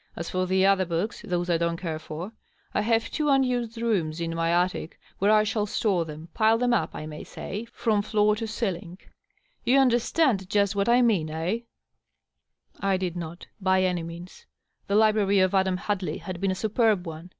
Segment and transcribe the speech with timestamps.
[0.14, 2.32] As for the other books— ^those I don't care for—
[2.74, 6.58] I have two unused rooms here in m^ attic where I shall store them— pile
[6.58, 8.98] them up, I may say, from floor to ceiling.
[9.66, 11.60] Tou understand just what I mean, eh?"
[12.90, 14.44] I did not, by any means.
[14.86, 17.32] The library of Adam Hadley had been a superb one.